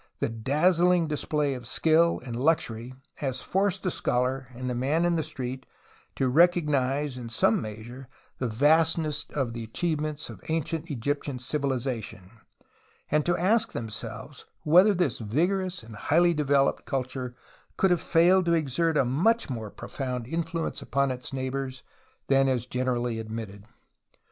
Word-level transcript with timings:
The 0.19 0.29
dazzling 0.29 1.07
display 1.07 1.53
of 1.53 1.67
skill 1.67 2.19
and 2.25 2.35
luxury 2.35 2.95
has 3.17 3.43
forced 3.43 3.83
the 3.83 3.91
scholar 3.91 4.47
and 4.55 4.67
the 4.67 4.73
man 4.73 5.05
in 5.05 5.15
the 5.15 5.19
18 5.19 5.23
TUTANKHAMEN 5.23 5.23
street 5.61 5.65
to 6.15 6.27
recognize 6.27 7.17
in 7.17 7.29
some 7.29 7.61
measure 7.61 8.09
the 8.39 8.47
vast 8.47 8.97
ness 8.97 9.27
of 9.29 9.53
the 9.53 9.63
achievements 9.63 10.27
of 10.31 10.41
ancient 10.49 10.89
Egyptian 10.89 11.37
civiHzation 11.37 12.31
and 13.11 13.23
to 13.27 13.37
ask 13.37 13.73
themselves 13.73 14.45
whether 14.63 14.95
this 14.95 15.19
vigorous 15.19 15.83
and 15.83 15.95
highly 15.95 16.33
developed 16.33 16.85
culture 16.85 17.35
could 17.77 17.91
have 17.91 18.01
failed 18.01 18.45
to 18.45 18.53
exert 18.55 18.97
a 18.97 19.05
much 19.05 19.51
more 19.51 19.69
profound 19.69 20.25
influence 20.25 20.81
upon 20.81 21.11
its 21.11 21.31
neighbours 21.31 21.83
than 22.27 22.47
is 22.47 22.65
generally 22.65 23.19
admitted. 23.19 23.65